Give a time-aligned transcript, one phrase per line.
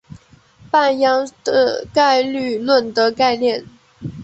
[0.71, 3.63] 半鞅是概率论的概念。